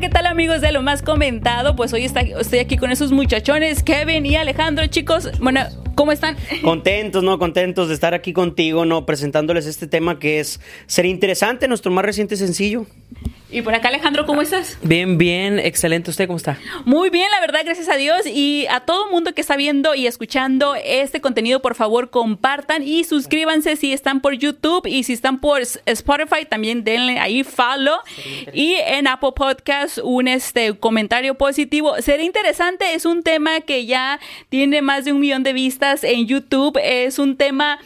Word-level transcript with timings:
¿qué 0.00 0.08
tal 0.08 0.26
amigos 0.26 0.60
de 0.60 0.70
lo 0.70 0.82
más 0.82 1.02
comentado? 1.02 1.74
Pues 1.74 1.92
hoy 1.92 2.04
estoy 2.04 2.58
aquí 2.58 2.76
con 2.76 2.90
esos 2.92 3.10
muchachones, 3.10 3.82
Kevin 3.82 4.24
y 4.26 4.36
Alejandro, 4.36 4.86
chicos. 4.86 5.28
Bueno, 5.40 5.62
¿cómo 5.94 6.12
están? 6.12 6.36
Contentos, 6.62 7.24
¿no? 7.24 7.38
Contentos 7.38 7.88
de 7.88 7.94
estar 7.94 8.14
aquí 8.14 8.32
contigo, 8.32 8.84
¿no? 8.84 9.06
Presentándoles 9.06 9.66
este 9.66 9.86
tema 9.86 10.18
que 10.18 10.40
es 10.40 10.60
ser 10.86 11.06
interesante, 11.06 11.66
nuestro 11.66 11.90
más 11.90 12.04
reciente 12.04 12.36
sencillo. 12.36 12.86
Y 13.50 13.62
por 13.62 13.74
acá, 13.74 13.88
Alejandro, 13.88 14.26
¿cómo 14.26 14.42
estás? 14.42 14.76
Bien, 14.82 15.16
bien, 15.16 15.58
excelente. 15.58 16.10
¿Usted 16.10 16.26
cómo 16.26 16.36
está? 16.36 16.58
Muy 16.84 17.08
bien, 17.08 17.30
la 17.30 17.40
verdad, 17.40 17.60
gracias 17.64 17.88
a 17.88 17.96
Dios. 17.96 18.26
Y 18.26 18.66
a 18.68 18.80
todo 18.80 19.10
mundo 19.10 19.32
que 19.32 19.40
está 19.40 19.56
viendo 19.56 19.94
y 19.94 20.06
escuchando 20.06 20.74
este 20.74 21.22
contenido, 21.22 21.62
por 21.62 21.74
favor, 21.74 22.10
compartan 22.10 22.82
y 22.82 23.04
suscríbanse 23.04 23.76
si 23.76 23.94
están 23.94 24.20
por 24.20 24.34
YouTube 24.34 24.86
y 24.86 25.02
si 25.04 25.14
están 25.14 25.40
por 25.40 25.62
Spotify, 25.62 26.44
también 26.46 26.84
denle 26.84 27.18
ahí 27.18 27.42
follow. 27.42 27.96
Y 28.52 28.74
en 28.74 29.06
Apple 29.06 29.32
Podcast, 29.34 29.98
un 30.02 30.28
este 30.28 30.78
comentario 30.78 31.34
positivo. 31.34 31.94
Sería 32.02 32.26
interesante, 32.26 32.92
es 32.92 33.06
un 33.06 33.22
tema 33.22 33.62
que 33.62 33.86
ya 33.86 34.20
tiene 34.50 34.82
más 34.82 35.06
de 35.06 35.12
un 35.12 35.20
millón 35.20 35.42
de 35.42 35.54
vistas 35.54 36.04
en 36.04 36.26
YouTube. 36.26 36.78
Es 36.82 37.18
un 37.18 37.38
tema 37.38 37.78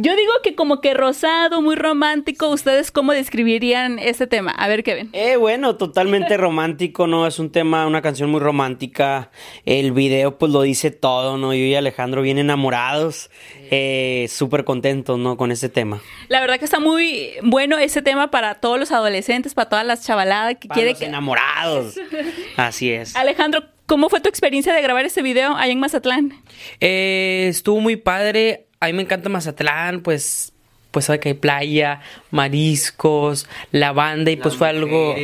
yo 0.00 0.14
digo 0.14 0.32
que 0.44 0.54
como 0.54 0.80
que 0.80 0.94
rosado, 0.94 1.60
muy 1.60 1.74
romántico. 1.74 2.48
¿Ustedes 2.50 2.92
cómo 2.92 3.12
describirían 3.12 3.98
ese 3.98 4.28
tema? 4.28 4.52
A 4.52 4.68
ver, 4.68 4.84
Kevin. 4.84 5.10
Eh, 5.12 5.34
bueno, 5.36 5.74
totalmente 5.74 6.36
romántico, 6.36 7.08
¿no? 7.08 7.26
Es 7.26 7.40
un 7.40 7.50
tema, 7.50 7.84
una 7.84 8.00
canción 8.00 8.30
muy 8.30 8.38
romántica. 8.38 9.32
El 9.64 9.90
video, 9.90 10.38
pues 10.38 10.52
lo 10.52 10.62
dice 10.62 10.92
todo, 10.92 11.36
¿no? 11.36 11.52
Yo 11.52 11.64
y 11.64 11.74
Alejandro 11.74 12.22
bien 12.22 12.38
enamorados, 12.38 13.28
eh, 13.72 14.26
súper 14.30 14.62
contentos, 14.62 15.18
¿no? 15.18 15.36
Con 15.36 15.50
ese 15.50 15.68
tema. 15.68 16.00
La 16.28 16.40
verdad 16.40 16.60
que 16.60 16.64
está 16.64 16.78
muy 16.78 17.32
bueno 17.42 17.76
ese 17.76 18.00
tema 18.00 18.30
para 18.30 18.54
todos 18.60 18.78
los 18.78 18.92
adolescentes, 18.92 19.54
para 19.54 19.68
todas 19.68 19.84
las 19.84 20.06
chavaladas 20.06 20.58
que 20.60 20.68
para 20.68 20.80
quieren. 20.80 21.02
enamorados. 21.02 21.96
Así 22.56 22.92
es. 22.92 23.16
Alejandro, 23.16 23.64
¿cómo 23.86 24.08
fue 24.10 24.20
tu 24.20 24.28
experiencia 24.28 24.72
de 24.72 24.80
grabar 24.80 25.04
ese 25.04 25.22
video 25.22 25.56
ahí 25.56 25.72
en 25.72 25.80
Mazatlán? 25.80 26.40
Eh, 26.78 27.46
estuvo 27.48 27.80
muy 27.80 27.96
padre 27.96 28.67
a 28.80 28.86
mí 28.86 28.92
me 28.92 29.02
encanta 29.02 29.28
Mazatlán, 29.28 30.00
pues 30.00 30.52
pues 30.90 31.04
sabe 31.04 31.20
que 31.20 31.28
hay 31.28 31.34
playa, 31.34 32.00
mariscos, 32.30 33.46
lavanda 33.72 34.30
y 34.30 34.36
pues 34.36 34.56
fue 34.56 34.68
algo 34.68 35.14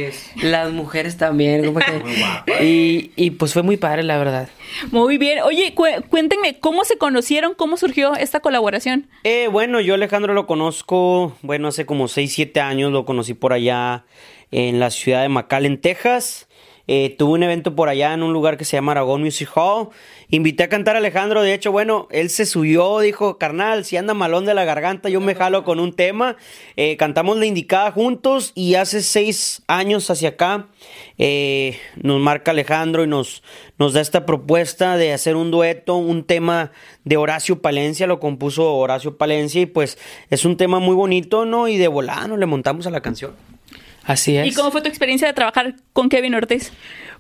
las 0.43 0.71
mujeres 0.73 1.17
también 1.17 1.65
como 1.65 1.81
y, 2.61 3.13
y, 3.17 3.31
pues 3.31 3.55
fue 3.55 3.63
muy 3.63 3.77
padre 3.77 4.03
la 4.03 4.19
verdad. 4.19 4.49
Muy 4.91 5.17
bien. 5.17 5.41
Oye, 5.43 5.75
cuéntenme 5.75 6.59
cómo 6.59 6.85
se 6.85 6.99
conocieron, 6.99 7.55
cómo 7.55 7.77
surgió 7.77 8.15
esta 8.15 8.41
colaboración. 8.41 9.09
Eh, 9.25 9.49
bueno, 9.51 9.81
yo 9.81 9.95
Alejandro 9.95 10.35
lo 10.35 10.47
conozco, 10.47 11.37
bueno, 11.43 11.69
hace 11.69 11.87
como 11.87 12.09
6, 12.09 12.33
7 12.33 12.61
años 12.61 12.93
lo 12.93 13.05
conocí 13.05 13.33
por 13.35 13.53
allá 13.53 14.05
en 14.51 14.79
la 14.81 14.91
ciudad 14.91 15.23
de 15.23 15.29
McAllen, 15.29 15.81
Texas. 15.81 16.47
Eh, 16.87 17.15
tuve 17.19 17.33
un 17.33 17.43
evento 17.43 17.75
por 17.75 17.89
allá 17.89 18.13
en 18.13 18.23
un 18.23 18.33
lugar 18.33 18.57
que 18.57 18.65
se 18.65 18.77
llama 18.77 18.93
Aragón 18.93 19.23
Music 19.23 19.49
Hall. 19.55 19.89
Invité 20.29 20.65
a 20.65 20.69
cantar 20.69 20.97
a 20.97 20.99
Alejandro. 20.99 21.43
De 21.43 21.55
hecho, 21.55 21.73
bueno, 21.73 22.09
él 22.11 22.31
se 22.31 22.47
subió, 22.47 22.99
dijo, 23.01 23.39
carnal, 23.39 23.85
si 23.85 23.97
anda 23.97 24.15
malón 24.15 24.45
de 24.45 24.55
la 24.55 24.65
garganta, 24.65 25.09
yo 25.09 25.21
me 25.21 25.35
jalo 25.35 25.65
con 25.65 25.81
un 25.81 25.93
tema. 25.93 26.37
Eh, 26.77 26.97
cantamos 26.97 27.39
la 27.39 27.47
indicada 27.47 27.91
juntos 27.93 28.53
y 28.55 28.75
hace 28.75 29.03
seis 29.03 29.63
años 29.67 30.11
hacia 30.11 30.31
acá 30.31 30.67
eh, 31.19 31.79
nos 31.97 32.21
marca 32.21 32.51
Alejandro 32.51 33.05
y 33.05 33.07
nos, 33.07 33.43
nos 33.79 33.93
da 33.93 34.01
esta 34.01 34.27
propuesta 34.27 34.97
de 34.97 35.13
hacer 35.13 35.37
un 35.37 35.51
dueto, 35.51 35.97
un 35.97 36.25
tema 36.25 36.73
de 37.05 37.17
Horacio 37.17 37.63
Palencia, 37.63 38.07
lo 38.07 38.21
compuso 38.21 38.75
Horacio 38.75 39.17
Palencia 39.17 39.61
y 39.61 39.67
pues 39.67 39.99
es 40.31 40.45
un 40.45 40.57
tema 40.57 40.81
muy 40.81 40.95
bonito, 40.95 41.45
¿no? 41.45 41.69
Y 41.69 41.79
de 41.79 41.89
volano 41.89 42.37
le 42.37 42.47
montamos 42.47 42.87
a 42.87 42.91
la 42.91 43.01
canción. 43.01 43.54
Así 44.05 44.37
es. 44.37 44.47
¿Y 44.47 44.55
cómo 44.55 44.71
fue 44.71 44.83
tu 44.83 44.89
experiencia 44.89 45.27
de 45.27 45.35
trabajar 45.35 45.75
con 45.93 46.09
Kevin 46.09 46.35
Ortiz? 46.35 46.73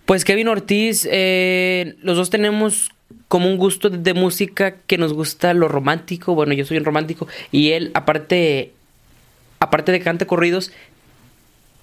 Pues 0.06 0.24
Kevin 0.24 0.48
Ortiz, 0.48 1.08
eh, 1.10 1.96
los 2.02 2.16
dos 2.16 2.30
tenemos 2.30 2.90
como 3.28 3.48
un 3.48 3.56
gusto 3.56 3.90
de 3.90 4.14
música 4.14 4.76
que 4.86 4.98
nos 4.98 5.12
gusta 5.12 5.54
lo 5.54 5.68
romántico. 5.68 6.34
Bueno, 6.34 6.52
yo 6.52 6.64
soy 6.64 6.76
un 6.76 6.84
romántico 6.84 7.26
y 7.50 7.72
él, 7.72 7.90
aparte, 7.94 8.72
aparte 9.60 9.92
de 9.92 10.00
cante 10.00 10.26
corridos, 10.26 10.72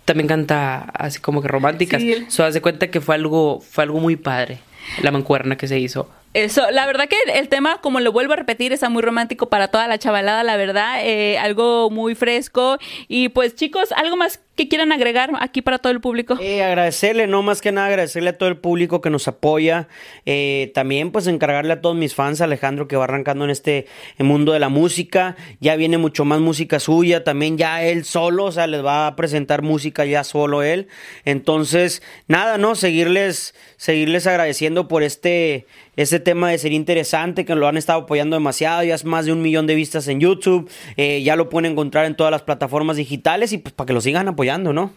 también 0.06 0.28
canta 0.28 0.82
así 0.94 1.20
como 1.20 1.42
que 1.42 1.48
románticas. 1.48 2.02
Sí. 2.02 2.26
So, 2.30 2.50
de 2.50 2.62
cuenta 2.62 2.90
que 2.90 3.02
fue 3.02 3.16
algo, 3.16 3.60
fue 3.60 3.84
algo 3.84 4.00
muy 4.00 4.16
padre 4.16 4.60
la 5.02 5.12
mancuerna 5.12 5.58
que 5.58 5.68
se 5.68 5.80
hizo. 5.80 6.10
Eso, 6.34 6.72
la 6.72 6.86
verdad 6.86 7.10
que 7.10 7.18
el, 7.34 7.50
tema, 7.50 7.82
como 7.82 8.00
lo 8.00 8.14
vuelvo 8.14 8.34
a 8.34 8.38
repetir, 8.38 8.72
está 8.72 8.90
muy 8.90 9.02
romántico 9.02 9.50
para 9.50 9.68
toda 9.68 9.88
la 9.90 10.00
chavalada, 10.00 10.44
la 10.44 10.56
verdad, 10.56 11.06
eh, 11.06 11.38
algo 11.38 11.90
muy 11.90 12.16
fresco. 12.16 12.78
Y 13.10 13.30
pues 13.30 13.56
chicos, 13.56 13.92
algo 13.92 14.16
más 14.16 14.40
que 14.62 14.68
quieran 14.68 14.92
agregar 14.92 15.32
aquí 15.40 15.64
para 15.64 15.80
todo 15.80 15.92
el 15.92 16.02
público. 16.02 16.38
Eh, 16.40 16.62
agradecerle, 16.62 17.26
no 17.26 17.42
más 17.42 17.62
que 17.62 17.72
nada 17.72 17.88
agradecerle 17.88 18.30
a 18.30 18.38
todo 18.38 18.48
el 18.48 18.58
público 18.58 19.02
que 19.02 19.10
nos 19.10 19.28
apoya. 19.28 19.88
Eh, 20.28 20.72
también 20.76 21.12
pues 21.12 21.26
encargarle 21.26 21.74
a 21.74 21.82
todos 21.82 21.96
mis 21.96 22.14
fans, 22.14 22.42
Alejandro, 22.42 22.88
que 22.88 22.96
va 22.96 23.06
arrancando 23.06 23.44
en 23.46 23.50
este 23.50 23.88
mundo 24.20 24.52
de 24.52 24.60
la 24.60 24.70
música. 24.70 25.36
Ya 25.60 25.76
viene 25.76 25.98
mucho 25.98 26.26
más 26.26 26.40
música 26.42 26.80
suya, 26.80 27.24
también 27.24 27.58
ya 27.58 27.84
él 27.84 28.06
solo, 28.06 28.46
o 28.46 28.52
sea, 28.52 28.68
les 28.68 28.86
va 28.86 29.08
a 29.08 29.16
presentar 29.16 29.64
música 29.64 30.06
ya 30.06 30.24
solo 30.24 30.62
él. 30.62 30.88
Entonces, 31.26 32.04
nada, 32.28 32.60
¿no? 32.60 32.76
Seguirles, 32.76 33.56
seguirles 33.78 34.28
agradeciendo 34.28 34.88
por 34.88 35.02
este 35.02 35.66
ese 35.98 36.20
tema 36.20 36.50
de 36.50 36.58
ser 36.58 36.72
interesante, 36.72 37.46
que 37.46 37.56
lo 37.56 37.68
han 37.68 37.78
estado 37.78 38.02
apoyando 38.02 38.36
demasiado, 38.36 38.84
ya 38.84 38.96
es 38.96 39.04
más 39.04 39.26
de 39.26 39.34
un 39.34 39.42
millón 39.42 39.68
de 39.68 39.76
vistas 39.76 40.08
en 40.08 40.20
YouTube, 40.20 40.70
eh, 40.96 41.22
ya 41.22 41.36
lo 41.36 41.50
pueden 41.50 41.72
encontrar 41.72 42.06
en 42.06 42.16
todas 42.16 42.32
las 42.32 42.44
plataformas 42.44 42.98
digitales 42.98 43.52
y 43.52 43.58
pues 43.58 43.74
para 43.74 43.88
que 43.88 43.94
lo 43.94 44.02
sigan 44.02 44.28
apoyando, 44.28 44.51
¿no? 44.58 44.94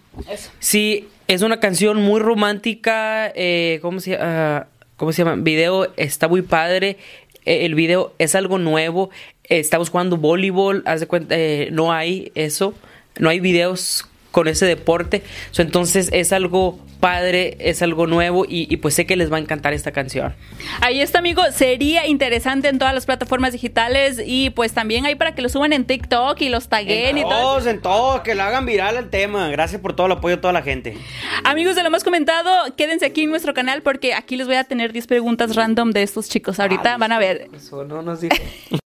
Sí, 0.58 1.08
es 1.28 1.42
una 1.42 1.60
canción 1.60 2.02
muy 2.02 2.20
romántica, 2.20 3.32
eh, 3.34 3.78
¿cómo, 3.82 4.00
se, 4.00 4.14
uh, 4.14 4.64
¿cómo 4.96 5.12
se 5.12 5.24
llama? 5.24 5.42
Video 5.42 5.92
está 5.96 6.28
muy 6.28 6.42
padre, 6.42 6.96
eh, 7.44 7.64
el 7.64 7.74
video 7.74 8.14
es 8.18 8.34
algo 8.34 8.58
nuevo, 8.58 9.10
estamos 9.44 9.90
jugando 9.90 10.16
voleibol, 10.16 10.82
haz 10.86 11.00
de 11.00 11.06
cuenta, 11.06 11.36
no 11.70 11.92
hay 11.92 12.32
eso, 12.34 12.74
no 13.18 13.28
hay 13.28 13.40
videos 13.40 14.06
con 14.34 14.48
ese 14.48 14.66
deporte. 14.66 15.22
entonces 15.56 16.10
es 16.12 16.32
algo 16.32 16.80
padre, 16.98 17.56
es 17.60 17.82
algo 17.82 18.08
nuevo 18.08 18.44
y, 18.48 18.76
pues 18.78 18.94
sé 18.94 19.06
que 19.06 19.14
les 19.14 19.30
va 19.32 19.36
a 19.36 19.40
encantar 19.40 19.74
esta 19.74 19.92
canción. 19.92 20.34
Ahí 20.80 21.00
está, 21.00 21.20
amigo. 21.20 21.40
Sería 21.52 22.08
interesante 22.08 22.68
en 22.68 22.80
todas 22.80 22.94
las 22.94 23.06
plataformas 23.06 23.52
digitales 23.52 24.20
y 24.24 24.50
pues 24.50 24.72
también 24.72 25.06
ahí 25.06 25.14
para 25.14 25.36
que 25.36 25.42
lo 25.42 25.48
suban 25.48 25.72
en 25.72 25.84
TikTok 25.84 26.40
y 26.40 26.48
los 26.48 26.68
taguen 26.68 27.16
y 27.16 27.22
todo. 27.22 27.64
En 27.68 27.80
todos, 27.80 28.22
que 28.22 28.34
lo 28.34 28.42
hagan 28.42 28.66
viral 28.66 28.96
el 28.96 29.08
tema. 29.08 29.48
Gracias 29.50 29.80
por 29.80 29.94
todo 29.94 30.06
el 30.08 30.14
apoyo 30.14 30.34
de 30.34 30.42
toda 30.42 30.52
la 30.52 30.62
gente. 30.62 30.96
Amigos 31.44 31.76
de 31.76 31.84
lo 31.84 31.90
más 31.90 32.02
comentado, 32.02 32.74
quédense 32.74 33.06
aquí 33.06 33.22
en 33.22 33.30
nuestro 33.30 33.54
canal 33.54 33.82
porque 33.82 34.14
aquí 34.14 34.36
les 34.36 34.48
voy 34.48 34.56
a 34.56 34.64
tener 34.64 34.92
10 34.92 35.06
preguntas 35.06 35.54
random 35.54 35.92
de 35.92 36.02
estos 36.02 36.28
chicos. 36.28 36.58
Ahorita 36.58 36.96
van 36.96 37.12
a 37.12 37.20
ver. 37.20 37.46
Eso 37.54 37.84
no 37.84 38.02
nos 38.02 38.20
dijo. 38.20 38.34